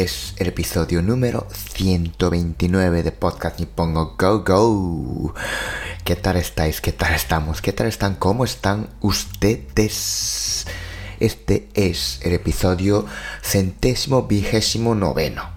[0.00, 5.34] Este es el episodio número 129 de Podcast Nippongo Go Go.
[6.04, 6.80] ¿Qué tal estáis?
[6.80, 7.60] ¿Qué tal estamos?
[7.60, 8.14] ¿Qué tal están?
[8.14, 10.66] ¿Cómo están ustedes?
[11.18, 13.04] Este es el episodio
[13.42, 15.50] centésimo vigésimo noveno.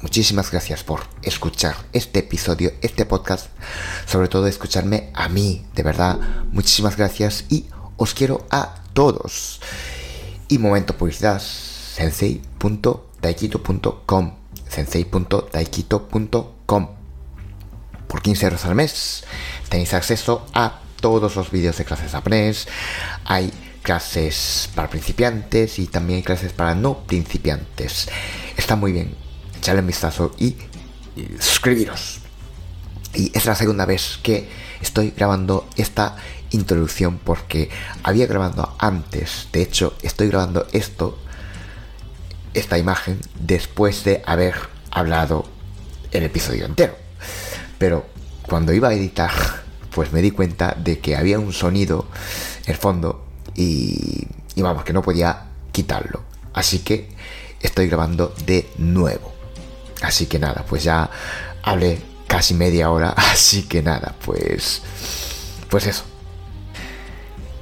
[0.00, 3.48] Muchísimas gracias por escuchar este episodio, este podcast,
[4.06, 6.20] sobre todo escucharme a mí, de verdad,
[6.52, 9.60] muchísimas gracias y os quiero a todos.
[10.46, 11.42] Y momento publicidad,
[13.20, 14.32] sensei.daikito.com,
[14.68, 16.88] sensei.daikito.com.
[18.06, 19.24] Por 15 euros al mes
[19.68, 22.68] tenéis acceso a todos los vídeos de clases japonés.
[23.24, 28.08] Hay clases para principiantes y también clases para no principiantes.
[28.56, 29.14] Está muy bien.
[29.58, 30.56] Echadle un vistazo y,
[31.16, 32.20] y suscribiros.
[33.14, 34.48] Y es la segunda vez que
[34.80, 36.16] estoy grabando esta
[36.50, 37.70] introducción porque
[38.02, 39.48] había grabado antes.
[39.52, 41.18] De hecho, estoy grabando esto,
[42.54, 44.54] esta imagen, después de haber
[44.90, 45.44] hablado
[46.10, 46.96] el episodio entero.
[47.78, 48.06] Pero
[48.42, 49.30] cuando iba a editar,
[49.94, 52.06] pues me di cuenta de que había un sonido
[52.64, 56.24] en el fondo y, y vamos, que no podía quitarlo.
[56.52, 57.08] Así que
[57.60, 59.32] estoy grabando de nuevo.
[60.02, 61.10] Así que nada, pues ya
[61.62, 64.82] hablé casi media hora, así que nada, pues
[65.70, 66.04] pues eso.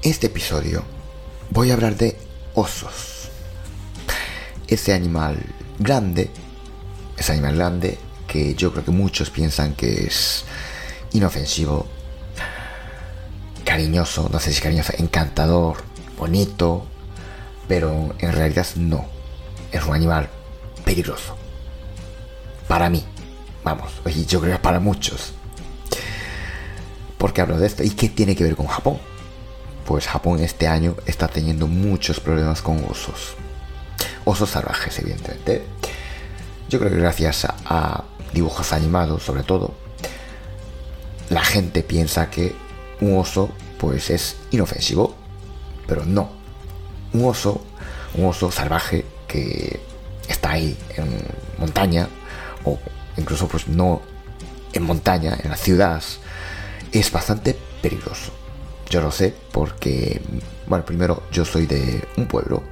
[0.03, 0.83] Este episodio
[1.51, 2.17] voy a hablar de
[2.55, 3.08] osos.
[4.69, 5.39] Ese animal
[5.79, 6.31] grande,
[7.17, 10.45] ese animal grande que yo creo que muchos piensan que es
[11.13, 11.87] inofensivo,
[13.65, 15.79] cariñoso, no sé si cariñoso, encantador,
[16.17, 16.87] bonito,
[17.67, 19.07] pero en realidad no.
[19.73, 20.29] Es un animal
[20.85, 21.37] peligroso.
[22.67, 23.03] Para mí,
[23.65, 25.33] vamos, y yo creo que para muchos.
[27.17, 27.83] ¿Por qué hablo de esto?
[27.83, 28.99] ¿Y qué tiene que ver con Japón?
[29.85, 33.35] Pues Japón este año está teniendo muchos problemas con osos.
[34.29, 35.63] Osos salvajes, evidentemente.
[36.69, 39.73] Yo creo que gracias a, dibujos animados, sobre todo,
[41.31, 42.55] la gente piensa que
[43.01, 45.17] un oso, pues es inofensivo.
[45.87, 46.29] Pero no.
[47.15, 47.63] Un oso,
[48.17, 49.81] un oso salvaje que
[50.29, 51.09] está ahí en
[51.57, 52.07] montaña,
[52.65, 52.79] o
[53.17, 54.03] incluso pues no
[54.75, 56.03] en montaña, en la ciudad,
[56.93, 58.31] es bastante peligroso.
[58.91, 60.21] Yo lo sé porque,
[60.67, 62.63] bueno, primero yo soy de un pueblo.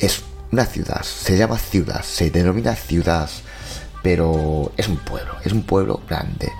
[0.00, 3.30] Es una ciudad, se llama ciudad, se denomina ciudad,
[4.02, 6.50] pero es un pueblo, es un pueblo grande.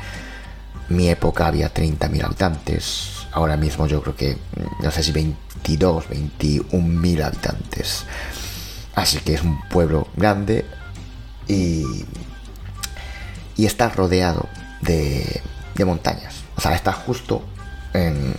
[0.89, 4.37] Mi época había 30.000 habitantes, ahora mismo yo creo que,
[4.83, 8.05] no sé si 22, 21 mil habitantes.
[8.95, 10.65] Así que es un pueblo grande
[11.49, 12.05] y,
[13.57, 14.49] y está rodeado
[14.83, 15.41] de,
[15.75, 16.35] de montañas.
[16.57, 17.43] O sea, está justo
[17.95, 18.35] en,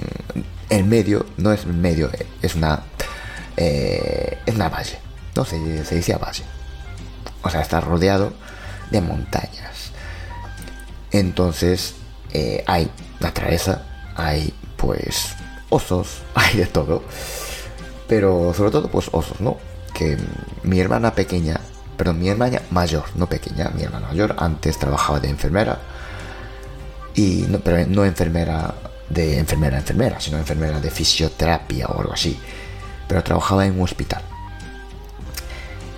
[0.70, 2.84] en medio, no es medio, es una,
[3.58, 5.00] eh, es una valle,
[5.36, 6.44] no se, dice valle.
[7.44, 8.34] O sea, está rodeado
[8.92, 9.92] de montañas.
[11.12, 11.96] Entonces,
[12.34, 12.90] eh, hay
[13.20, 13.84] naturaleza,
[14.16, 15.36] hay pues
[15.70, 17.04] osos, hay de todo.
[18.08, 19.58] Pero sobre todo, pues osos, ¿no?
[19.94, 20.18] Que
[20.64, 21.60] mi hermana pequeña,
[21.98, 25.80] perdón, mi hermana mayor, no pequeña, mi hermana mayor, antes trabajaba de enfermera.
[27.16, 28.74] Y no, pero no enfermera
[29.10, 32.40] de enfermera enfermera, sino enfermera de fisioterapia o algo así.
[33.12, 34.22] Pero trabajaba en un hospital.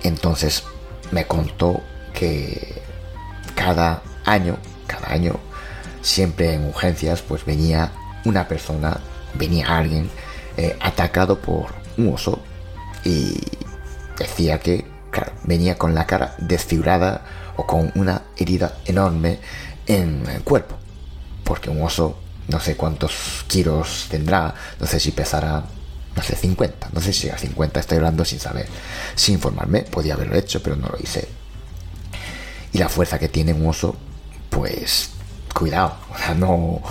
[0.02, 0.64] Entonces
[1.12, 1.80] me contó
[2.12, 2.82] que
[3.54, 4.58] cada año,
[4.88, 5.36] cada año,
[6.02, 7.92] siempre en urgencias, pues venía
[8.24, 8.98] una persona,
[9.34, 10.10] venía alguien
[10.56, 11.66] eh, atacado por
[11.96, 12.40] un oso
[13.04, 13.40] y
[14.18, 17.24] decía que, claro, venía con la cara desfigurada
[17.54, 19.38] o con una herida enorme
[19.86, 20.74] en el cuerpo.
[21.44, 22.18] Porque un oso,
[22.48, 25.62] no sé cuántos kilos tendrá, no sé si pesará,
[26.16, 28.66] no sé, 50, no sé si a 50 estoy hablando sin saber,
[29.14, 31.28] sin informarme, podía haberlo hecho, pero no lo hice.
[32.72, 33.96] Y la fuerza que tiene un oso,
[34.50, 35.10] pues,
[35.52, 36.82] cuidado, o sea, no,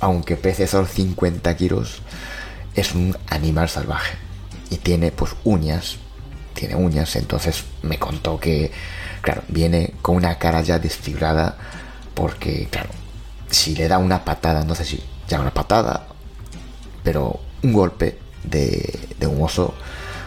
[0.00, 2.02] aunque pese solo 50 kilos,
[2.74, 4.16] es un animal salvaje.
[4.70, 5.96] Y tiene pues uñas,
[6.54, 8.70] tiene uñas, entonces me contó que,
[9.22, 11.56] claro, viene con una cara ya desfigurada
[12.14, 12.90] porque, claro,
[13.50, 16.06] si le da una patada, no sé si ya una patada,
[17.02, 18.18] pero un golpe
[18.50, 19.74] de, un oso,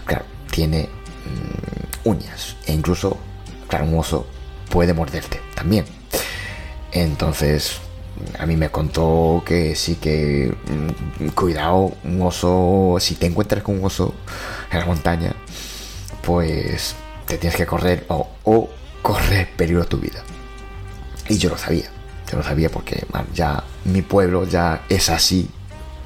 [0.06, 2.56] claro, tiene mmm, uñas.
[2.66, 3.18] E incluso,
[3.68, 4.28] claro, un oso
[4.70, 5.86] puede morderte también.
[6.92, 7.80] Entonces,
[8.40, 10.54] a mí me contó que sí que
[11.20, 14.14] mm, cuidado, un oso, si te encuentras con un oso
[14.72, 15.34] en la montaña,
[16.22, 16.96] pues
[17.28, 18.70] te tienes que correr o, o
[19.02, 20.22] correr peligro tu vida.
[21.30, 21.90] Y yo lo sabía,
[22.30, 25.50] yo lo sabía porque ya mi pueblo ya es así,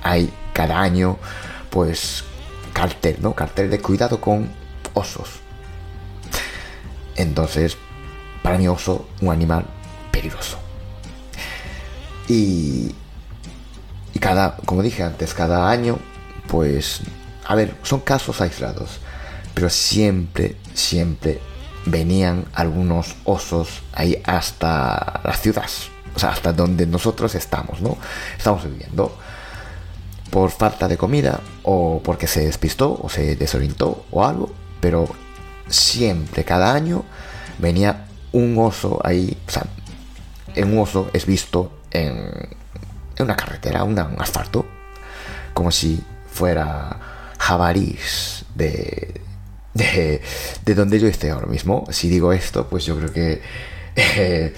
[0.04, 1.18] hay cada año
[1.76, 2.24] pues
[2.72, 3.36] cartel, ¿no?
[3.36, 4.50] Cartel de cuidado con
[4.94, 5.28] osos.
[7.18, 7.76] Entonces,
[8.42, 9.66] para mí oso, un animal
[10.10, 10.58] peligroso.
[12.30, 12.96] Y,
[14.14, 16.00] y cada, como dije antes, cada año,
[16.48, 17.02] pues,
[17.46, 19.02] a ver, son casos aislados,
[19.54, 21.42] pero siempre, siempre
[21.86, 25.70] venían algunos osos ahí hasta la ciudad,
[26.16, 27.98] o sea, hasta donde nosotros estamos, ¿no?
[28.38, 29.25] Estamos viviendo
[30.36, 34.52] por falta de comida o porque se despistó o se desorientó o algo,
[34.82, 35.08] pero
[35.70, 37.06] siempre, cada año,
[37.58, 39.66] venía un oso ahí, o sea,
[40.58, 42.50] un oso es visto en,
[43.18, 44.66] una carretera, un asfalto,
[45.54, 49.22] como si fuera jabalís de,
[49.74, 50.22] de,
[50.66, 51.86] de, donde yo esté ahora mismo.
[51.92, 53.42] Si digo esto, pues yo creo que
[53.96, 54.54] eh,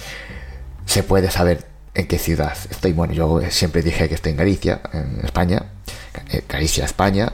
[0.88, 1.67] se puede saber
[1.98, 2.94] en qué ciudad estoy.
[2.94, 5.64] Bueno, yo siempre dije que estoy en Galicia, en España.
[6.30, 7.34] Eh, Galicia, España.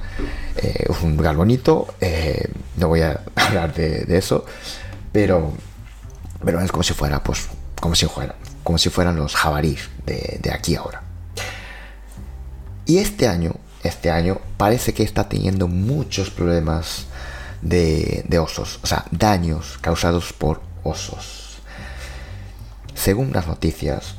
[0.55, 1.95] Eh, es un lugar bonito.
[1.99, 4.45] Eh, no voy a hablar de, eso.
[5.11, 5.51] Pero,
[6.43, 7.49] pero es como si fuera, pues,
[7.79, 11.03] como si fuera, como si fueran los jabalíes de, de aquí ahora.
[12.85, 17.07] Y este año, este año parece que está teniendo muchos problemas
[17.61, 21.59] de osos, o sea, daños causados por osos.
[22.93, 24.15] Según las noticias,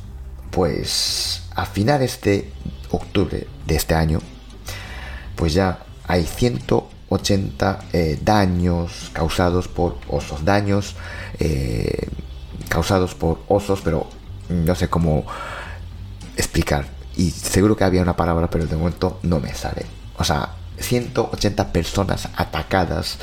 [0.55, 2.49] pues a finales de
[2.89, 4.19] octubre de este año,
[5.35, 10.95] pues ya hay 180 eh, daños causados por osos, daños
[11.39, 12.07] eh,
[12.69, 14.07] causados por osos, pero
[14.47, 15.25] no sé cómo
[16.37, 16.85] explicar.
[17.17, 19.85] Y seguro que había una palabra, pero de momento no me sale.
[20.17, 23.17] O sea, 180 personas atacadas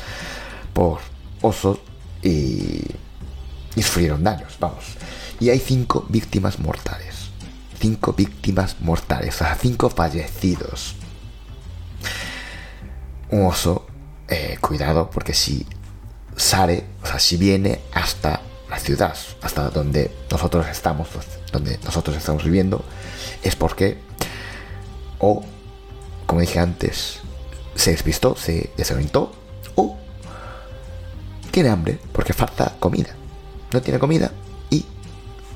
[0.71, 0.99] por
[1.41, 1.79] osos
[2.21, 2.83] y,
[3.75, 4.85] y sufrieron daños, vamos.
[5.39, 7.22] Y hay 5 víctimas mortales
[7.83, 10.95] cinco víctimas mortales, sea, cinco fallecidos.
[13.29, 13.85] Un oso,
[14.29, 15.67] eh, cuidado, porque si
[16.37, 18.39] sale, o sea, si viene hasta
[18.69, 21.09] la ciudad, hasta donde nosotros estamos,
[21.51, 22.85] donde nosotros estamos viviendo,
[23.43, 23.97] es porque,
[25.19, 25.43] o,
[26.25, 27.19] como dije antes,
[27.75, 29.33] se despistó, se desorientó,
[29.75, 29.97] o
[31.51, 33.09] tiene hambre porque falta comida.
[33.73, 34.31] No tiene comida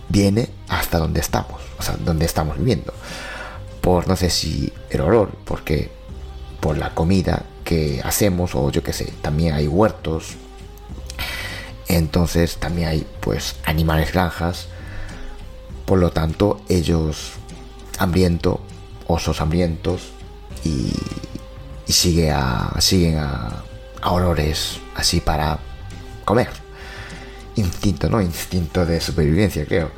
[0.09, 2.94] viene hasta donde estamos o sea, donde estamos viviendo.
[3.81, 5.92] Por no sé si el olor, porque
[6.59, 10.36] por la comida que hacemos, o yo que sé, también hay huertos.
[11.88, 14.68] Entonces también hay pues animales granjas.
[15.86, 17.33] Por lo tanto, ellos
[17.98, 18.59] hambriento,
[19.07, 20.09] osos hambrientos
[20.65, 20.92] y,
[21.88, 23.63] y sigue a, siguen a,
[24.01, 25.59] a olores así para
[26.25, 26.50] comer.
[27.57, 28.21] Instinto, ¿no?
[28.21, 29.92] Instinto de supervivencia, creo.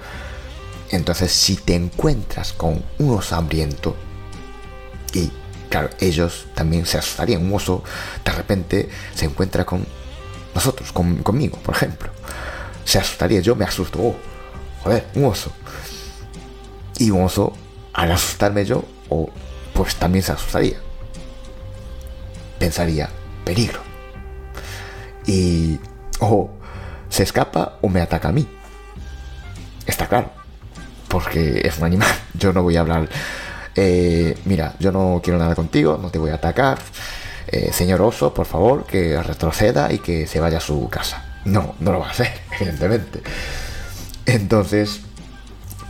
[0.91, 3.95] Entonces, si te encuentras con un oso hambriento,
[5.13, 5.31] y
[5.69, 7.83] claro, ellos también se asustarían, un oso
[8.25, 9.85] de repente se encuentra con
[10.55, 12.09] nosotros, conmigo, por ejemplo,
[12.85, 14.15] se asustaría, yo me asusto, oh,
[14.83, 15.51] joder, un oso.
[16.97, 17.53] Y un oso,
[17.93, 19.29] al asustarme yo, o
[19.73, 20.77] pues también se asustaría.
[22.57, 23.09] Pensaría,
[23.45, 23.79] peligro.
[25.25, 25.79] Y
[26.19, 26.49] o
[27.09, 28.47] se escapa o me ataca a mí.
[29.85, 30.39] Está claro
[31.09, 32.09] porque es un animal.
[32.33, 33.09] Yo no voy a hablar,
[33.75, 36.79] eh, mira, yo no quiero nada contigo, no te voy a atacar.
[37.47, 41.25] Eh, señor oso, por favor, que retroceda y que se vaya a su casa.
[41.45, 43.21] No, no lo va a hacer, evidentemente.
[44.25, 45.01] Entonces,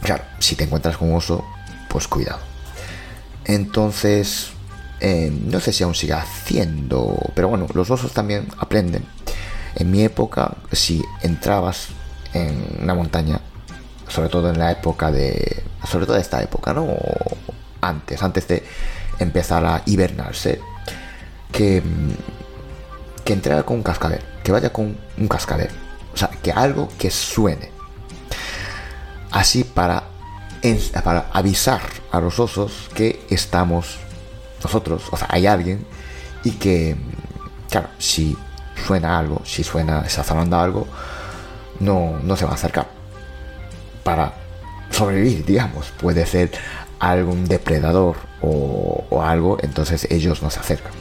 [0.01, 1.45] claro, si te encuentras con un oso,
[1.89, 2.39] pues cuidado.
[3.45, 4.51] Entonces,
[5.01, 9.03] eh, no sé si aún sigue haciendo, pero bueno, los osos también aprenden.
[9.79, 11.87] En mi época, si entrabas
[12.33, 13.39] en una montaña,
[14.07, 16.87] sobre todo en la época de, sobre todo esta época, ¿no?
[17.81, 18.63] antes, antes de
[19.19, 20.59] empezar a hibernarse,
[21.51, 21.81] que,
[23.23, 25.69] que entrara con un cascabel, que vaya con un cascabel,
[26.13, 27.71] o sea, que algo que suene,
[29.31, 30.03] así para,
[31.03, 31.81] para avisar
[32.11, 33.97] a los osos que estamos
[34.61, 35.85] nosotros, o sea, hay alguien
[36.43, 36.97] y que,
[37.69, 38.35] claro, si
[38.79, 40.87] suena algo, si suena, está sonando algo,
[41.79, 42.87] no, no se va a acercar
[44.03, 44.33] para
[44.89, 45.91] sobrevivir, digamos.
[45.99, 46.51] Puede ser
[46.99, 50.91] algún depredador o, algo, entonces ellos no se acercan.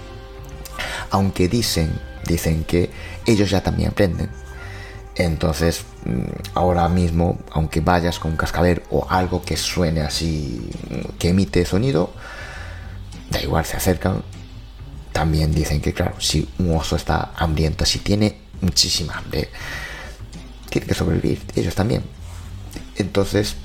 [1.11, 2.91] Aunque dicen, dicen que
[3.27, 4.31] ellos ya también aprenden.
[5.17, 10.71] Entonces, mm, ahora mismo, aunque vayas con un cascabel o algo que suene así,
[11.19, 12.11] que emite sonido,
[13.31, 14.23] da igual, se acercan.
[15.19, 19.49] También dicen que, claro, si un oso está hambriento, si tiene muchísima hambre,
[20.71, 22.05] tiene que sobrevivir, ellos también.
[22.95, 23.57] Entonces,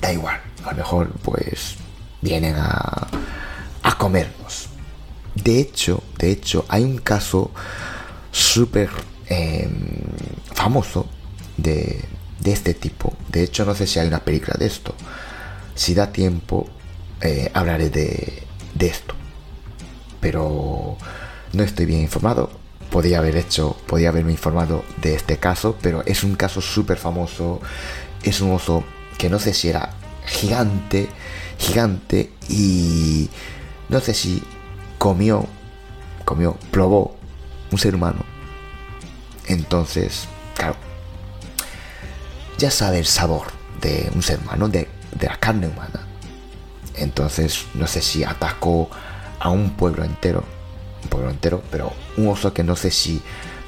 [0.00, 1.74] da igual, a lo mejor pues
[2.20, 3.08] vienen a,
[3.82, 4.68] a comernos.
[5.34, 7.50] De hecho, de hecho, hay un caso
[8.30, 8.88] súper
[9.26, 9.98] em,
[10.54, 11.08] famoso
[11.56, 12.04] de,
[12.38, 13.16] de, este tipo.
[13.32, 14.94] De hecho, no sé si hay una película de esto.
[15.74, 16.68] Si da tiempo,
[17.20, 19.16] eh, hablaré de, de esto.
[20.22, 20.96] Pero
[21.52, 22.50] no estoy bien informado.
[22.90, 27.60] Podría haber hecho, podía haberme informado de este caso, pero es un caso súper famoso.
[28.22, 28.84] Es un oso
[29.18, 29.90] que no sé si era
[30.26, 31.08] gigante,
[31.58, 33.28] gigante y
[33.88, 34.42] no sé si
[34.98, 35.46] comió,
[36.24, 37.16] comió, probó
[37.70, 38.24] un ser humano.
[39.46, 40.76] Entonces, claro,
[42.58, 43.48] ya sabe el sabor
[43.80, 44.88] de un ser humano, de,
[45.18, 46.06] de la carne humana.
[46.94, 48.88] Entonces, no sé si atacó
[49.42, 50.44] a un pueblo entero,
[51.02, 53.20] un pueblo entero, pero un oso que no sé si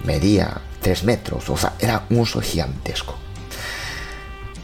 [0.04, 3.16] medía 3 metros, o sea, era un oso gigantesco.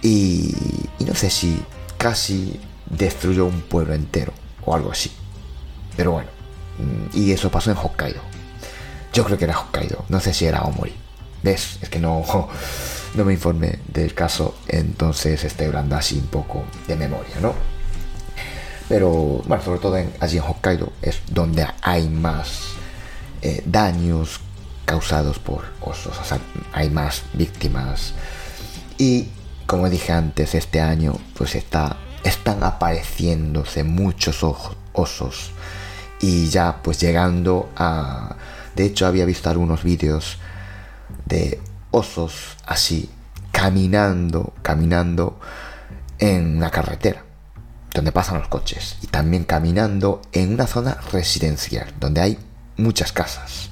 [0.03, 0.55] Y,
[1.01, 1.61] y no sé si
[1.99, 4.33] casi destruyó un pueblo entero
[4.65, 5.11] o algo así.
[5.97, 6.31] Pero bueno,
[6.79, 8.21] mm, y eso pasó en Hokkaido.
[9.13, 10.95] Yo creo que era Hokkaido, no sé si era Omori.
[11.43, 11.79] ¿Ves?
[11.83, 12.23] Es que no,
[13.15, 17.70] no me informé del caso, entonces estoy hablando así un poco de memoria, ¿no?
[18.91, 22.73] Pero bueno, sobre todo en, allí en Hokkaido es donde hay más
[23.41, 24.41] eh, daños
[24.85, 26.19] causados por osos,
[26.73, 28.15] hay más víctimas.
[28.99, 29.29] Y
[29.67, 34.45] como dije antes, este año pues está, están apareciéndose muchos
[34.93, 35.53] osos.
[36.21, 38.35] Y ya pues llegando a...
[38.75, 40.39] De hecho había visto algunos vídeos
[41.27, 41.61] de
[41.93, 43.09] osos así
[43.53, 45.39] caminando, caminando
[46.19, 47.30] en una carretera
[47.95, 52.39] donde pasan los coches y también caminando en una zona residencial donde hay
[52.77, 53.71] muchas casas.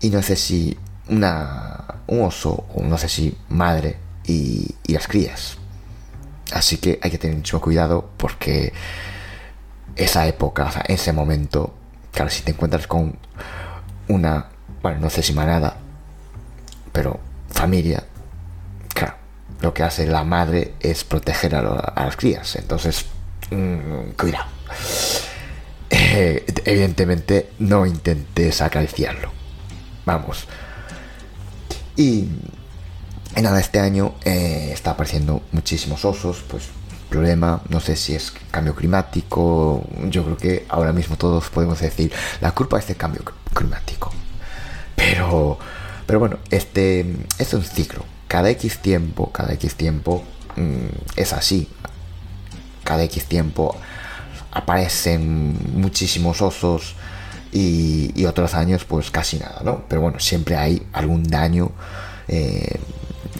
[0.00, 0.76] Y no sé si
[1.08, 5.58] una, un oso o no sé si madre y, las crías.
[6.52, 8.72] Así que hay que tener mucho cuidado porque
[9.96, 11.74] esa época, o sea, ese momento,
[12.12, 13.18] claro, si te encuentras con
[14.08, 14.48] una,
[14.82, 15.76] bueno, no sé si manada,
[16.92, 17.18] pero
[17.50, 18.04] familia,
[19.60, 22.56] lo que hace la madre es proteger a, las crías.
[22.56, 23.06] Entonces,
[23.50, 24.46] mmm, cuidado.
[25.90, 29.30] Eh, evidentemente no intentes acariciarlo.
[30.04, 30.46] Vamos.
[31.96, 32.28] Y
[33.34, 36.64] en nada, este año eh, está apareciendo muchísimos osos, pues
[37.08, 42.12] problema, no sé si es cambio climático, yo creo que ahora mismo todos podemos decir,
[42.40, 43.22] la culpa es del cambio
[43.54, 44.12] climático.
[44.96, 45.58] Pero,
[46.06, 47.06] pero bueno, este
[47.38, 48.04] es un ciclo.
[48.28, 50.24] Cada X tiempo, cada X tiempo
[50.56, 51.68] mm, es así.
[52.84, 53.76] Cada X tiempo
[54.52, 56.94] aparecen muchísimos osos
[57.52, 59.84] y, otros años pues casi nada, ¿no?
[59.88, 61.70] Pero bueno, siempre hay algún daño.
[62.28, 62.80] Eh,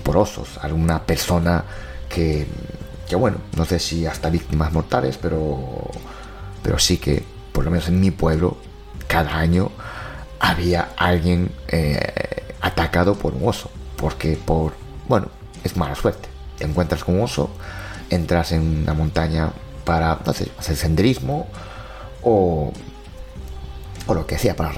[0.07, 1.65] porosos, alguna persona
[2.09, 2.47] que,
[3.09, 5.91] que, bueno, no sé si hasta víctimas mortales, pero,
[6.63, 8.57] pero sí que, por lo menos en mi pueblo,
[9.09, 9.73] cada año
[10.39, 14.75] había alguien eh, atacado por un oso, porque por,
[15.09, 15.29] bueno,
[15.65, 16.29] es mala suerte.
[16.59, 17.51] Te encuentras con un oso,
[18.11, 19.51] entras en una montaña
[19.85, 21.47] para, no sé, hacer senderismo
[22.23, 22.73] o
[24.07, 24.73] o lo que sea para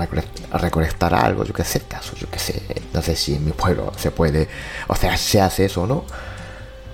[0.53, 3.93] recolectar algo, yo que sé, caso, yo que sé, no sé si en mi pueblo
[3.97, 4.49] se puede,
[4.87, 6.05] o sea, se hace eso o no,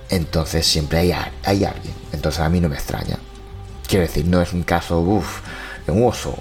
[0.09, 1.13] entonces siempre hay,
[1.43, 3.17] hay alguien, entonces a mí no me extraña.
[3.87, 5.41] Quiero decir, no es un caso, uff,
[5.85, 6.35] de un oso,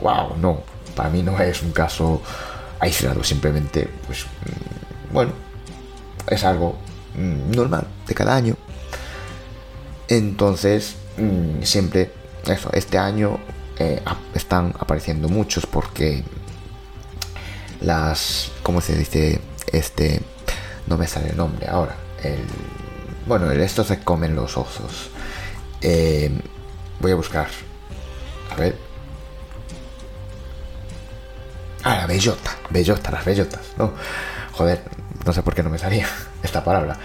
[0.00, 0.62] wow, no,
[0.94, 2.22] para mí no es un caso
[2.80, 4.24] aislado, simplemente, pues,
[5.12, 5.32] bueno,
[6.28, 6.76] es algo
[7.14, 8.56] mm, normal de cada año.
[10.08, 12.12] Entonces, mm, siempre,
[12.46, 13.38] eso, este año
[13.78, 14.02] eh,
[14.34, 16.24] están apareciendo muchos porque
[17.80, 19.40] las ¿cómo se dice?
[19.70, 20.22] este
[20.86, 22.40] no me sale el nombre ahora el
[23.26, 25.10] bueno estos se comen los osos
[25.82, 26.30] eh,
[27.00, 27.48] voy a buscar
[28.50, 28.76] a ver
[31.82, 33.92] ah la bellota bellota las bellotas no
[34.56, 34.82] joder
[35.24, 36.08] no sé por qué no me salía
[36.42, 36.98] esta palabra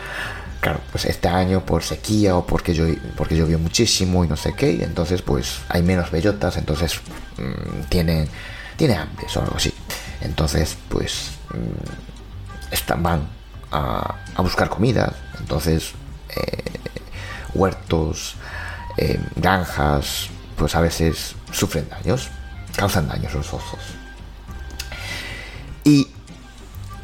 [0.61, 2.85] claro, pues este año por sequía o porque, yo,
[3.17, 7.01] porque llovió muchísimo y no sé qué, entonces pues hay menos bellotas, entonces
[7.37, 8.27] mm, tiene,
[8.77, 9.73] tiene hambre o algo así.
[10.21, 13.27] Entonces pues mm, están, van
[13.71, 15.93] a, buscar comida, entonces
[16.35, 16.63] eh,
[17.53, 18.35] huertos,
[18.97, 22.29] eh, granjas, pues a veces sufren daños,
[22.75, 23.79] causan daños los osos.
[25.83, 26.07] Y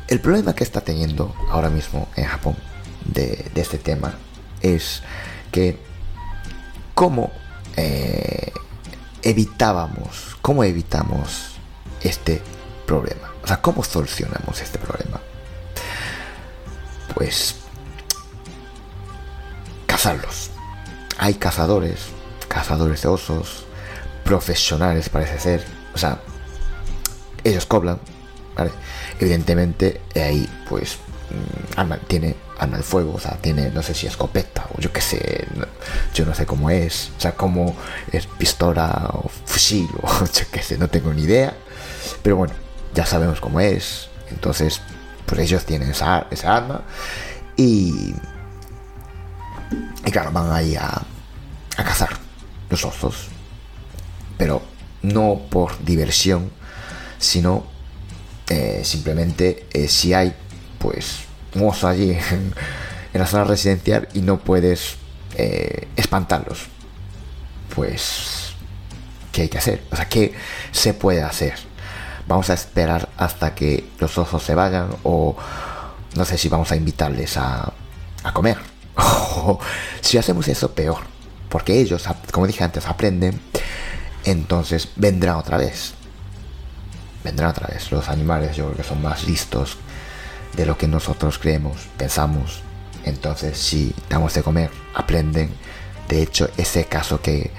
[0.07, 2.55] el problema que está teniendo ahora mismo en Japón
[3.05, 4.13] de, este tema
[4.61, 5.03] es
[5.51, 5.77] que
[6.93, 7.31] cómo
[7.75, 8.51] eh,
[9.21, 11.57] evitábamos, cómo evitamos
[12.01, 12.41] este
[12.85, 13.31] problema.
[13.43, 15.19] O sea, ¿cómo solucionamos este problema?
[17.13, 17.55] Pues
[19.85, 20.51] cazarlos.
[21.17, 21.99] Hay cazadores,
[22.47, 23.65] cazadores de osos,
[24.23, 25.65] profesionales parece ser.
[25.93, 26.21] O sea,
[27.43, 27.99] ellos cobran,
[29.19, 30.97] Evidentemente ahí pues
[31.29, 34.91] mm, arma, tiene arma de fuego, o sea, tiene no sé si escopeta o yo
[34.91, 35.47] qué sé,
[36.13, 37.75] yo no sé cómo es, o sea, cómo
[38.11, 41.53] es pistola o fusil o yo qué sé, no tengo ni idea.
[42.23, 42.53] Pero bueno,
[42.93, 44.09] ya sabemos cómo es.
[44.29, 44.81] Entonces,
[45.25, 46.81] pues ellos tienen esa, esa arma.
[47.55, 48.13] Y,
[50.05, 50.87] y claro, van ahí a,
[51.77, 52.09] a cazar
[52.69, 53.27] los osos.
[54.37, 54.61] Pero
[55.01, 56.51] no por diversión,
[57.19, 57.65] sino
[58.49, 60.33] eh, simplemente eh, si hay
[60.79, 61.19] pues
[61.59, 62.53] oso allí en,
[63.13, 64.95] la zona residencial y no puedes
[65.35, 66.67] eh, espantarlos.
[67.75, 68.53] Pues,
[69.31, 69.83] ¿qué hay que hacer?
[69.91, 70.33] O sea, ¿qué
[70.71, 71.55] se puede hacer?
[72.27, 75.35] vamos a esperar hasta que los osos se vayan o
[76.15, 77.71] no sé si vamos a invitarles a,
[78.23, 78.57] a comer.
[80.01, 80.97] si hacemos eso, peor.
[81.49, 83.39] Porque ellos, como dije antes, aprenden.
[84.25, 85.93] Entonces vendrán otra vez.
[87.27, 87.91] Vendrán otra vez.
[87.91, 89.75] Los animales yo creo que son más listos
[90.55, 92.61] de lo que nosotros creemos, pensamos.
[93.03, 95.49] Entonces si damos de comer, aprenden.
[96.07, 97.51] De hecho, ese caso que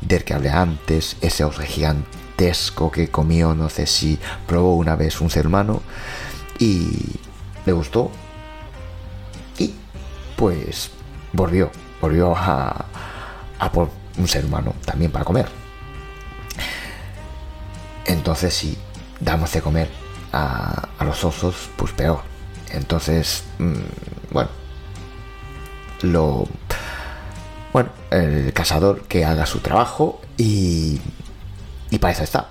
[0.00, 2.06] del que hablé antes, ese oso gigante
[2.92, 4.16] que comió, no sé si
[4.46, 5.82] probó una vez un ser humano
[6.60, 7.16] y
[7.64, 8.12] le gustó
[9.58, 9.74] y
[10.36, 10.90] pues
[11.32, 12.84] volvió, volvió a,
[13.58, 15.48] a por un ser humano también para comer.
[18.04, 18.78] Entonces si
[19.20, 19.90] damos de comer
[20.32, 22.20] a, a los osos, pues peor.
[22.72, 24.50] Entonces, mm, bueno,
[26.02, 26.48] lo...
[27.72, 30.98] Bueno, el cazador que haga su trabajo y
[31.90, 32.48] y para eso está.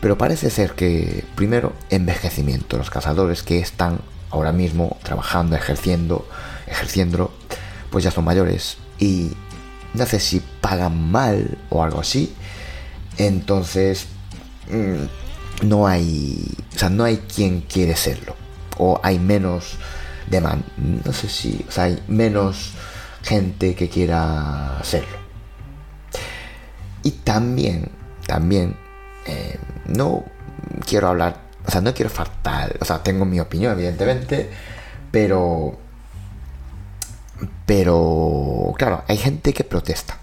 [0.00, 2.78] Pero parece ser que, primero, envejecimiento.
[2.78, 6.26] Los cazadores que están ahora mismo trabajando, ejerciendo,
[6.66, 7.32] ejerciendo,
[7.90, 8.78] pues ya son mayores.
[8.98, 9.32] Y
[9.94, 12.34] no sé si pagan mal o algo así.
[13.18, 14.06] Entonces,
[14.70, 15.04] mm,
[15.62, 16.56] no hay.
[16.74, 18.34] O sea, no hay quien quiere serlo.
[18.78, 19.76] O hay menos
[20.28, 20.64] demanda.
[20.76, 21.64] No sé si.
[21.68, 22.72] O sea, hay menos
[23.22, 25.18] gente que quiera serlo.
[27.02, 27.90] Y también
[28.30, 28.76] también
[29.26, 30.24] eh, no
[30.86, 34.48] quiero hablar, o sea, no quiero faltar, o sea, tengo mi opinión, evidentemente,
[35.10, 35.76] pero,
[37.66, 40.16] pero, claro, hay gente que protesta,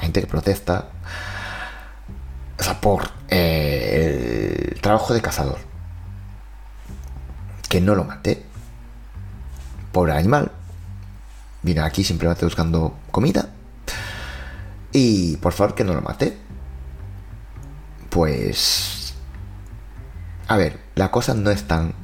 [0.00, 0.88] gente que protesta,
[2.80, 5.58] por eh, el trabajo de cazador,
[7.68, 8.44] que no lo maté,
[9.92, 10.52] pobre animal,
[11.62, 13.48] vine aquí simplemente buscando comida,
[14.92, 16.36] y por favor que no lo maté
[18.10, 19.14] pues...
[20.48, 21.94] A ver, la cosa no es tan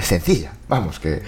[0.00, 0.52] sencilla.
[0.68, 1.22] Vamos, que...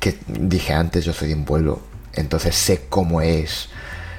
[0.00, 1.80] Que dije antes, yo soy de un pueblo,
[2.12, 3.70] entonces sé cómo es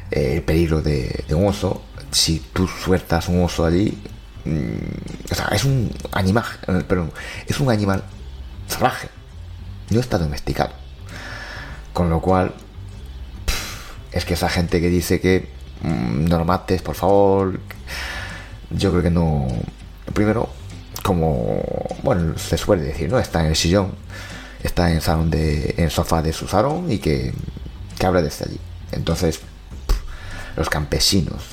[0.09, 1.83] eh, el peligro de, un oso.
[2.11, 3.97] Si tú sueltas un oso allí,
[4.45, 7.11] mm, o sea, es un animal, eh, perdón,
[7.45, 8.03] es un animal
[8.67, 9.09] salvaje,
[9.89, 10.71] no está domesticado.
[11.93, 12.53] Con lo cual,
[14.11, 15.49] es que esa gente que dice que
[15.81, 17.59] mm, no lo mates, por favor,
[18.71, 19.47] yo creo que no.
[20.13, 20.49] Primero,
[21.03, 21.61] como
[22.03, 23.19] bueno, se suele decir, ¿no?
[23.19, 23.93] Está en el sillón,
[24.63, 25.75] está en el salón de.
[25.77, 27.33] en sofá de su salón y que,
[27.97, 28.59] que habla desde allí.
[28.91, 29.41] Entonces,
[30.55, 31.43] los campesinos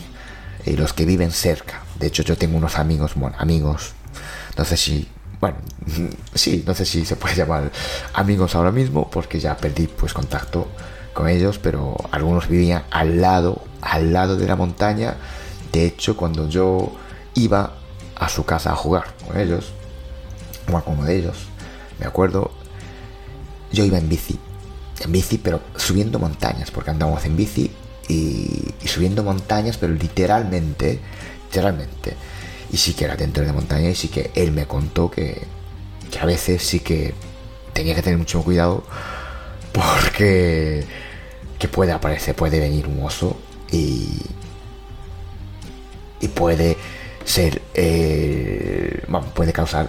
[0.66, 1.82] y los que viven cerca.
[1.98, 3.92] De hecho, yo tengo unos amigos, bueno, amigos.
[4.56, 5.08] No sé si.
[5.40, 5.56] Bueno,
[6.34, 7.70] sí, no sé si se puede llamar
[8.14, 10.68] amigos ahora mismo, porque ya perdí pues contacto
[11.12, 15.16] con ellos, pero algunos vivían al lado, al lado de la montaña.
[15.72, 16.92] De hecho, cuando yo
[17.34, 17.74] iba
[18.16, 19.72] a su casa a jugar con ellos,
[20.72, 21.36] o con uno de ellos.
[21.98, 22.50] Me acuerdo,
[23.72, 24.38] yo iba en bici,
[25.00, 27.70] en bici, pero subiendo montañas, porque andábamos en bici
[28.08, 31.00] y, subiendo montañas, pero literalmente,
[31.46, 32.14] literalmente.
[32.72, 35.42] Y sí que era dentro de montaña y sí que él me contó que,
[36.10, 37.14] que a veces sí que
[37.72, 38.84] tenía que tener mucho cuidado
[39.72, 40.84] porque
[41.58, 43.36] que puede aparecer, puede venir un oso
[43.70, 44.20] y,
[46.20, 46.76] y puede
[47.24, 49.88] ser, eh, puede causar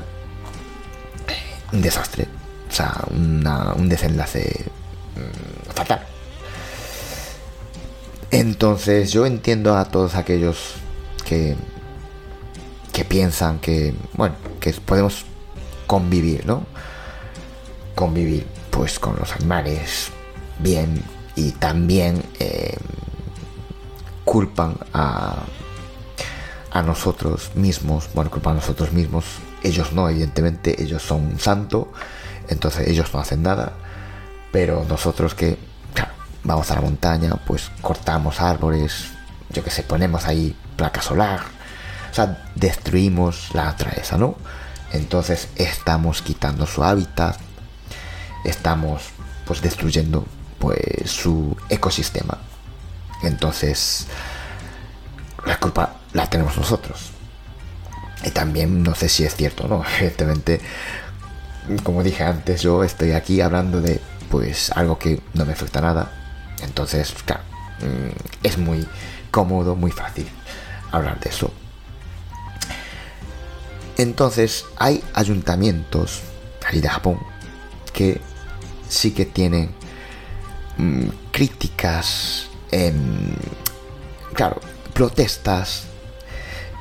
[1.71, 2.27] un desastre,
[2.69, 4.65] o sea, un desenlace
[5.15, 6.14] mm, fatal.
[8.39, 10.73] Entonces yo entiendo a todos aquellos
[11.25, 11.55] que,
[12.91, 15.25] que piensan que, bueno, que podemos
[15.87, 16.65] convivir, ¿no?
[17.95, 20.09] Convivir pues con los animales
[20.59, 21.01] bien
[21.37, 22.75] y también eh,
[24.25, 25.43] culpan a,
[26.71, 29.23] a nosotros mismos, bueno, culpan a nosotros mismos,
[29.63, 31.89] ellos no, evidentemente, ellos son un santo,
[32.49, 33.77] entonces ellos no hacen nada,
[34.51, 35.57] pero nosotros que,
[36.45, 39.11] vamos a la montaña, pues cortamos árboles,
[39.49, 41.41] yo que sé, ponemos ahí placa solar,
[42.11, 44.35] o sea, destruimos la naturaleza, ¿no?
[44.93, 47.37] Entonces estamos quitando su hábitat,
[48.45, 49.03] estamos
[49.45, 50.25] pues destruyendo
[50.59, 52.37] pues su ecosistema.
[53.23, 54.07] Entonces
[55.45, 57.11] la culpa la tenemos nosotros.
[58.23, 59.83] Y también no sé si es cierto, ¿no?
[59.99, 60.61] Evidentemente,
[61.83, 66.24] como dije antes, yo estoy aquí hablando de pues algo que no me afecta nada.
[66.61, 67.43] Entonces, claro,
[67.79, 68.87] mm, es muy
[69.31, 70.27] cómodo, muy fácil
[70.91, 71.51] hablar de eso.
[73.97, 76.21] Entonces, hay ayuntamientos
[76.65, 77.19] ahí de Japón
[77.93, 78.19] que
[78.89, 79.71] sí que tienen
[80.77, 82.47] mm, críticas,
[84.33, 84.59] claro,
[84.93, 85.85] protestas.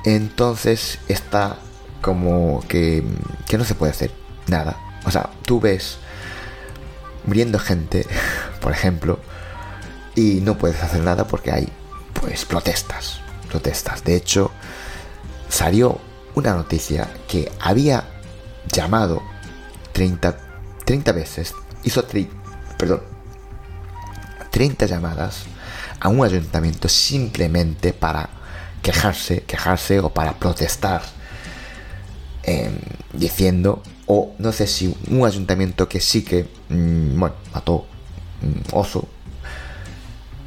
[0.04, 1.56] Entonces está
[2.00, 3.02] como que,
[3.48, 4.10] que no se puede hacer
[4.48, 4.76] nada.
[5.06, 5.98] O sea, tú ves
[7.24, 8.06] muriendo gente,
[8.60, 9.18] por ejemplo,
[10.14, 11.68] y no puedes hacer nada porque hay,
[12.20, 13.20] pues, protestas.
[13.48, 14.04] Protestas.
[14.04, 14.50] De hecho,
[15.48, 16.00] salió
[16.34, 18.04] una noticia que había
[18.72, 19.22] llamado
[19.92, 20.36] 30,
[20.84, 22.04] 30 veces, hizo,
[22.76, 23.02] perdón,
[24.50, 25.44] 30 llamadas
[26.00, 28.28] a un ayuntamiento simplemente para
[28.82, 31.02] quejarse, quejarse o para protestar,
[32.42, 32.76] em,
[33.12, 37.86] diciendo o no sé si un ayuntamiento que sí que, mm, bueno, mató
[38.42, 39.08] un oso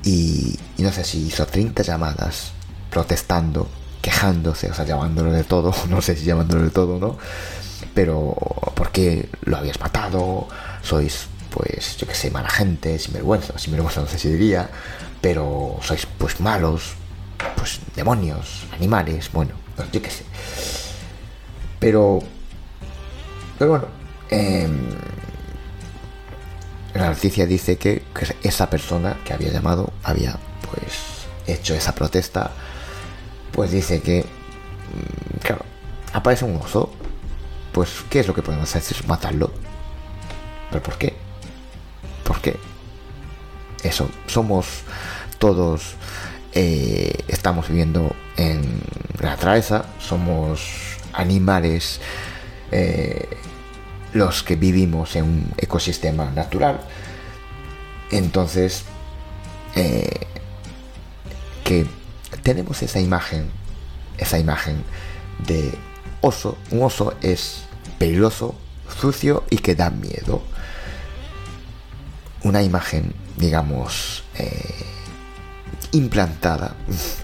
[0.07, 2.51] y, no sé si hizo 30 llamadas
[2.89, 3.67] protestando,
[4.01, 7.17] quejándose, o sea, llamándolo de todo, no sé si llamándolo de todo, ¿no?
[7.93, 8.35] Pero,
[8.75, 10.47] ¿por qué lo habías matado?
[10.81, 14.69] Sois, pues, yo que sé, mala gente, sinvergüenza, sinvergüenza no sé si diría,
[15.19, 16.93] pero sois, pues, malos,
[17.55, 19.51] pues, demonios, animales, bueno,
[19.91, 20.23] yo qué sé.
[21.79, 22.19] Pero
[23.57, 23.85] pero bueno,
[24.29, 24.89] em,
[26.99, 28.03] la noticia dice que,
[28.43, 30.37] esa persona que había llamado había
[30.69, 32.51] pues hecho esa protesta,
[33.51, 35.65] pues dice que, mm, claro,
[36.13, 36.91] aparece un oso,
[37.71, 39.05] pues ¿qué es lo que podemos hacer?
[39.07, 39.51] Matarlo.
[40.69, 41.15] ¿Pero por qué?
[42.23, 42.57] ¿Por qué?
[43.83, 44.67] Eso, somos
[45.39, 45.95] todos,
[46.53, 48.81] eh, estamos viviendo en
[49.19, 51.99] la naturaleza, somos animales
[52.71, 53.27] eh,
[54.17, 56.81] los que vivimos en un ecosistema natural.
[58.11, 58.83] Entonces,
[59.75, 60.27] eh,
[61.63, 61.85] que
[62.43, 63.49] tenemos esa imagen,
[64.17, 64.83] esa imagen
[65.45, 65.73] de
[66.21, 66.57] oso.
[66.71, 67.63] Un oso es
[67.99, 68.55] peligroso,
[68.99, 70.41] sucio y que da miedo.
[72.43, 74.85] Una imagen, digamos, eh,
[75.91, 76.75] implantada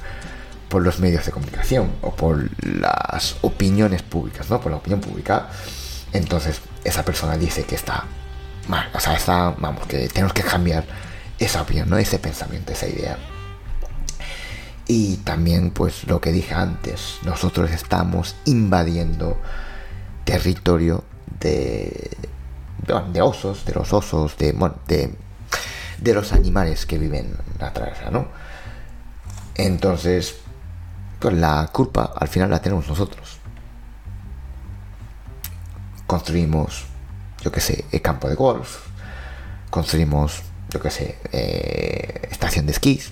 [0.70, 4.60] por los medios de comunicación o por las opiniones públicas, ¿no?
[4.60, 5.50] Por la opinión pública.
[6.12, 8.06] Entonces, esa persona dice que está
[8.68, 10.86] mal, o sea, está, vamos, que tenemos que cambiar
[11.40, 11.98] esa opinión, ¿no?
[11.98, 13.18] Ese pensamiento, esa idea.
[14.88, 19.38] Y también, pues, lo que dije antes, nosotros estamos invadiendo
[20.26, 21.04] territorio
[21.40, 22.12] de,
[23.12, 25.16] de, osos, de los osos, de, bueno, de,
[26.00, 28.28] de los animales que viven atrás, ¿no?
[29.56, 30.36] Entonces,
[31.20, 33.40] pues la culpa al final la tenemos nosotros.
[36.14, 36.86] Construimos,
[37.42, 38.86] yo que sé, el campo de golf,
[39.72, 43.12] construimos, yo que sé, eh, estación de esquís.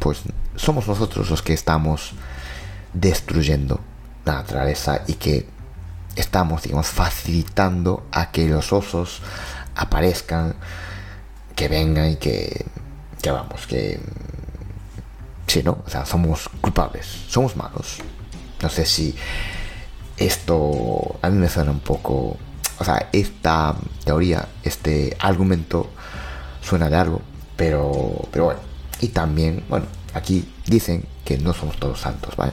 [0.00, 0.20] Pues
[0.54, 2.12] somos nosotros los que estamos
[2.92, 3.80] destruyendo
[4.26, 5.46] la naturaleza y que
[6.14, 9.22] estamos, digamos, facilitando a que los osos
[9.74, 10.56] aparezcan,
[11.56, 12.66] que vengan y que,
[13.22, 13.98] que vamos, que
[15.46, 15.78] Sí, ¿no?
[15.86, 17.96] O sea, somos culpables, somos malos.
[18.60, 19.14] No sé si
[20.16, 22.36] esto a mí me suena un poco...
[22.78, 25.90] O sea, esta teoría, este argumento
[26.60, 27.22] suena de algo,
[27.56, 28.60] pero, pero bueno.
[29.00, 32.52] Y también, bueno, aquí dicen que no somos todos santos, ¿vale?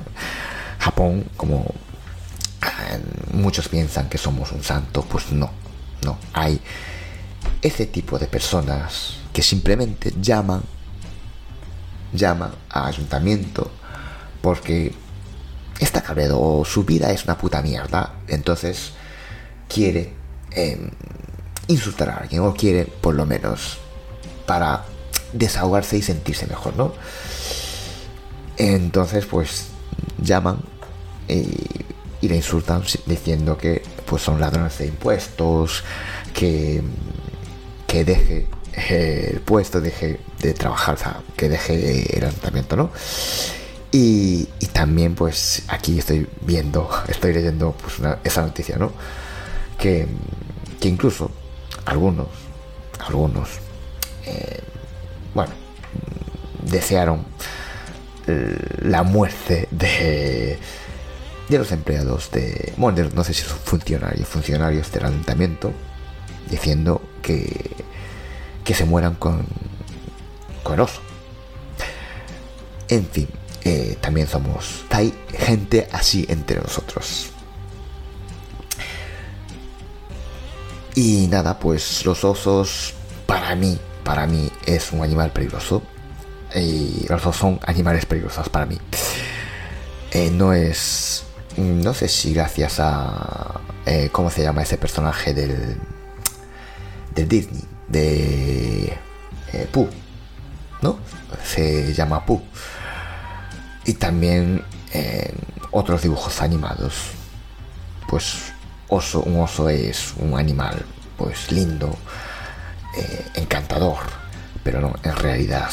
[0.80, 1.66] Japón, como
[2.62, 3.02] eh,
[3.34, 5.50] muchos piensan que somos un santo, pues no,
[6.04, 6.18] no.
[6.34, 6.62] Hay
[7.62, 10.62] ese tipo de personas que simplemente llaman
[12.14, 13.72] llama a ayuntamiento
[14.42, 14.94] porque
[15.82, 18.94] está cabreado o su vida es una puta mierda, entonces
[19.68, 20.14] quiere
[20.52, 20.92] em,
[21.68, 23.80] insultar a alguien o quiere por lo menos
[24.46, 24.86] para
[25.34, 26.94] desahogarse y sentirse mejor, ¿no?
[28.58, 29.68] Entonces pues
[30.22, 30.60] llaman
[31.28, 35.84] y, le insultan diciendo que pues son ladrones de impuestos,
[36.36, 36.84] que,
[37.88, 38.48] que deje
[38.90, 42.92] el puesto, deje de trabajar, o sea, que deje el ayuntamiento, ¿no?
[43.92, 48.92] Y, también pues aquí estoy viendo, estoy leyendo pues, esa noticia, ¿no?
[49.78, 50.08] Que,
[50.80, 51.30] que incluso
[51.86, 52.28] algunos,
[53.00, 53.50] algunos,
[54.26, 54.62] eh,
[55.34, 55.52] bueno,
[56.64, 57.26] desearon
[58.82, 60.58] la muerte de,
[61.50, 65.74] de los empleados de, bueno, no sé si son funcionarios, funcionarios del ayuntamiento,
[66.50, 67.72] diciendo que,
[68.64, 69.46] que se mueran con,
[70.64, 71.02] con oso.
[72.88, 73.28] En fin,
[74.02, 77.32] también somos, hay gente así entre nosotros.
[80.96, 82.94] Y nada, pues los osos
[83.26, 85.82] para mí, para mí es un animal peligroso.
[86.54, 88.78] Y los osos son animales peligrosos para mí.
[90.12, 91.24] Eh, no es,
[91.56, 95.78] no sé si gracias a, eh, ¿cómo se llama ese personaje del,
[97.16, 97.64] del Disney?
[97.88, 98.98] De
[99.54, 99.90] eh, Pooh,
[100.82, 101.00] ¿no?
[101.44, 102.42] Se llama Pooh
[103.86, 104.64] y también
[104.94, 105.36] en
[105.72, 106.94] otros dibujos animados.
[108.08, 108.54] Pues
[108.88, 110.86] oso, un oso es un animal
[111.18, 111.98] pues lindo,
[112.98, 114.00] eh, encantador,
[114.64, 115.70] pero no, en realidad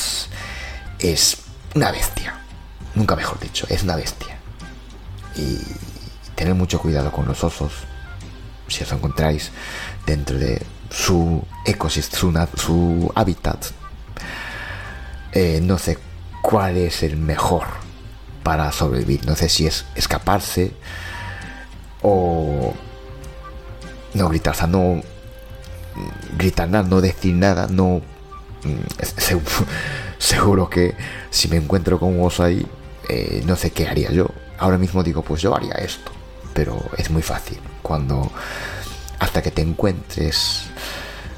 [0.98, 1.38] es
[1.74, 2.40] una bestia.
[2.94, 4.38] Nunca mejor dicho, es una bestia.
[5.36, 5.58] Y
[6.34, 7.72] tener mucho cuidado con los osos,
[8.68, 9.50] si os encontráis
[10.06, 13.66] dentro de su ecosistema, su, hábitat.
[15.32, 15.98] Eh, no sé
[16.42, 17.87] cuál es el mejor
[18.42, 19.26] para sobrevivir.
[19.26, 20.72] No sé si es escaparse
[22.02, 22.74] o
[24.14, 25.02] no gritar, o sea, no
[26.36, 28.00] gritar nada, no decir nada, no.
[28.64, 29.38] Mm,
[30.18, 30.94] seguro que
[31.30, 32.66] si me encuentro con un oso ahí,
[33.08, 34.28] eh, no sé qué haría yo.
[34.58, 36.10] Ahora mismo digo, pues yo haría esto,
[36.54, 37.58] pero es muy fácil.
[37.82, 38.30] Cuando
[39.18, 40.64] hasta que te encuentres,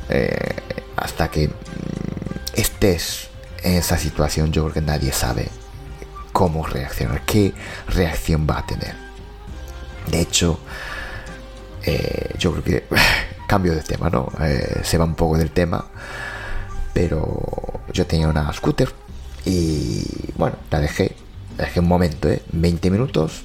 [0.09, 0.55] eh,
[0.97, 1.53] hasta que mm,
[2.55, 3.29] estés
[3.63, 5.49] en esa situación, yo creo que nadie sabe
[6.41, 7.53] cómo reaccionar, qué
[7.89, 8.95] reacción va a tener.
[10.11, 10.59] De hecho,
[11.83, 12.85] eh, yo creo que
[13.47, 14.33] cambio de tema, ¿no?
[14.41, 15.85] Eh, se va un poco del tema,
[16.95, 18.91] pero yo tenía una scooter
[19.45, 20.03] y
[20.39, 21.15] bueno, la dejé,
[21.59, 22.41] la dejé un momento, ¿eh?
[22.53, 23.43] 20 minutos,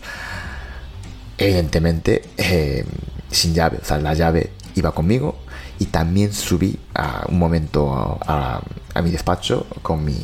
[1.37, 2.85] evidentemente eh,
[3.29, 5.35] sin llave, o sea, la llave iba conmigo
[5.79, 8.61] y también subí a un momento a,
[8.93, 10.17] a mi despacho con mi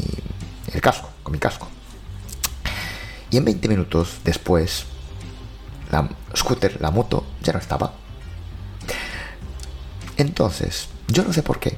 [0.74, 1.68] el casco, con mi casco.
[3.32, 4.86] Y en 20 minutos después,
[5.90, 7.94] la scooter, la moto, ya no estaba.
[10.18, 11.78] Entonces, yo no sé por qué.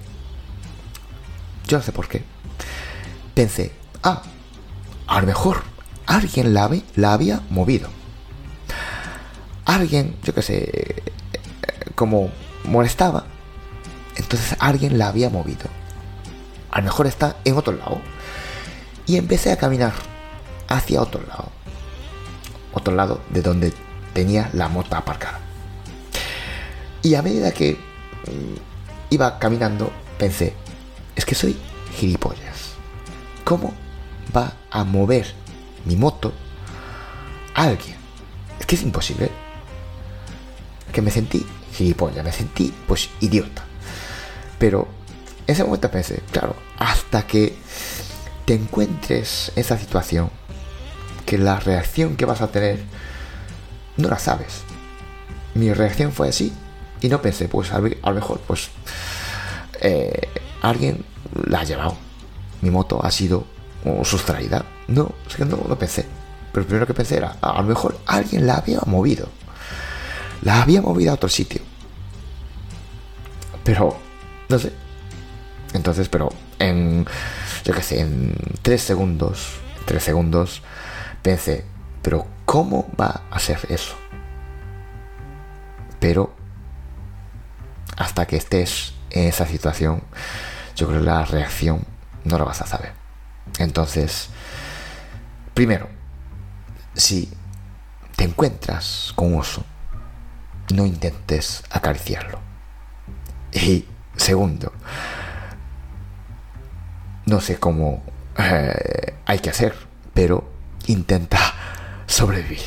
[1.68, 2.24] Yo no sé por qué.
[3.36, 4.24] Pensé, ah,
[5.08, 5.64] a lo mejor
[6.08, 7.88] alguien la, la había movido.
[9.66, 11.04] Alguien, yo qué sé,
[11.96, 12.32] como
[12.64, 13.26] molestaba.
[14.16, 15.70] Entonces alguien la había movido.
[16.72, 18.02] A lo mejor está en otro lado.
[19.06, 19.94] Y empecé a caminar
[20.74, 21.50] hacia otro lado.
[22.74, 23.74] Otro lado de donde
[24.14, 25.40] tenía la moto aparcada.
[27.02, 30.54] Y a medida que mm, iba caminando, pensé,
[31.16, 31.58] es que soy
[31.96, 32.74] gilipollas.
[33.44, 33.74] ¿Cómo
[34.36, 35.34] va a mover
[35.86, 36.34] mi moto
[37.54, 37.98] alguien?
[38.60, 39.30] Es que es imposible.
[40.92, 43.64] Que me sentí gilipollas, me sentí pues idiota.
[44.58, 44.88] Pero
[45.46, 47.56] en ese momento pensé, claro, hasta que
[48.46, 50.30] te encuentres en esa situación,
[51.26, 52.80] que la reacción que vas a tener
[53.98, 54.62] no la sabes.
[55.56, 56.54] Mi reacción fue así
[57.02, 58.70] y no pensé, pues a, lo mejor, pues
[59.82, 60.30] eh,
[60.62, 61.04] alguien
[61.46, 61.98] la ha llevado.
[62.62, 63.46] Mi moto ha sido
[64.04, 64.64] sustraída.
[64.88, 66.06] No, es que no lo pensé.
[66.52, 69.28] Pero primero que pensé era, a lo mejor alguien la había movido.
[70.44, 71.62] La había movido a otro sitio.
[73.64, 73.98] Pero,
[74.50, 74.72] no sé.
[75.74, 77.06] Entonces, pero en,
[77.66, 79.56] yo qué sé, en tres segundos,
[79.86, 80.62] tres segundos,
[81.24, 81.66] pensé,
[82.04, 83.96] pero ¿cómo va a ser eso?
[86.00, 86.36] Pero
[87.98, 90.04] hasta que estés en esa situación,
[90.76, 91.86] yo creo que la reacción
[92.26, 92.92] no la vas a saber.
[93.58, 94.30] Entonces,
[95.54, 95.88] primero,
[96.94, 97.32] si
[98.16, 99.64] te encuentras con un oso,
[100.74, 102.40] no intentes acariciarlo.
[103.52, 104.74] Y segundo,
[107.26, 108.04] no sé cómo
[108.38, 109.76] eh, hay que hacer,
[110.14, 110.53] pero
[110.88, 111.40] intenta
[112.08, 112.62] sobrevivir.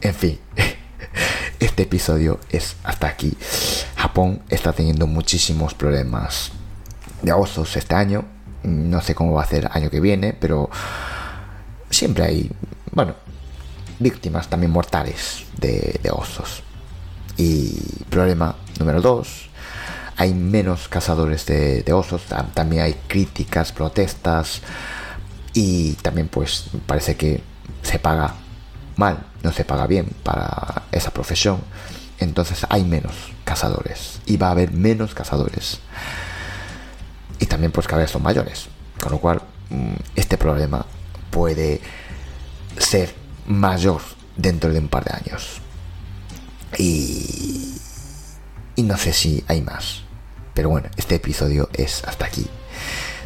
[0.00, 0.38] En fin,
[1.60, 3.36] este episodio es hasta aquí.
[3.96, 6.52] Japón está teniendo muchísimos problemas
[7.22, 8.24] de osos este año.
[8.62, 10.70] No sé cómo va a ser el año que viene, pero
[11.90, 12.50] siempre hay,
[12.92, 13.14] bueno,
[13.98, 16.62] víctimas también mortales de, osos.
[17.36, 19.48] Y problema número dos,
[20.16, 22.22] hay menos cazadores de, osos,
[22.54, 24.62] también hay críticas, protestas
[25.52, 27.42] y también pues parece que
[27.82, 28.34] se paga
[28.96, 31.60] mal, no se paga bien para esa profesión.
[32.18, 35.80] Entonces hay menos cazadores y va a haber menos cazadores.
[37.38, 38.68] Y también pues cada vez son mayores.
[39.00, 40.84] Con lo cual mm, este problema
[41.30, 41.80] puede
[42.78, 43.14] ser
[43.46, 44.02] mayor
[44.36, 45.60] dentro de un par de años.
[46.78, 47.74] Y,
[48.76, 50.02] y no sé si hay más.
[50.54, 52.46] Pero bueno, este episodio es hasta aquí.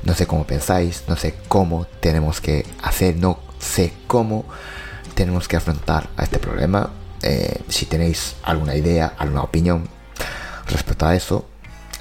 [0.04, 4.44] No sé cómo pensáis, no sé cómo tenemos que hacer, no sé cómo
[5.14, 6.90] tenemos que afrontar a este problema.
[7.22, 9.88] Eh, si tenéis alguna idea, alguna opinión
[10.66, 11.48] respecto a eso,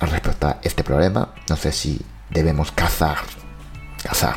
[0.02, 3.20] respecto a este problema, no sé si debemos cazar,
[4.04, 4.36] cazar.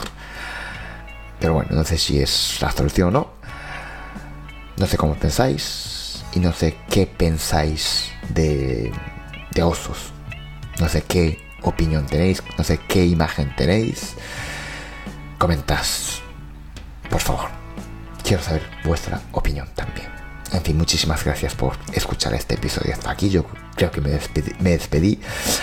[1.40, 3.30] Pero bueno, no sé si es la solución o no.
[4.76, 8.92] No sé cómo pensáis y no sé qué pensáis de,
[9.50, 10.12] de osos.
[10.78, 14.14] No sé qué opinión tenéis, no sé qué imagen tenéis.
[15.38, 15.84] Comentad,
[17.10, 17.48] por favor.
[18.22, 20.08] Quiero saber vuestra opinión también.
[20.52, 23.28] En fin, muchísimas gracias por escuchar este episodio hasta aquí.
[23.28, 25.20] Yo creo que me despedí, me despedí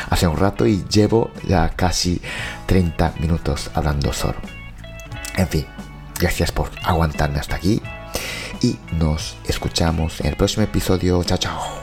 [0.09, 2.21] hace un rato y llevo ya casi
[2.67, 4.37] 30 minutos hablando solo.
[5.35, 5.65] En fin,
[6.19, 7.81] gracias por aguantarme hasta aquí
[8.61, 11.23] y nos escuchamos en el próximo episodio.
[11.23, 11.82] Chao, chao.